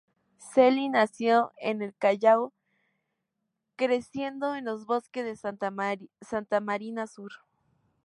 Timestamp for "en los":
4.55-4.87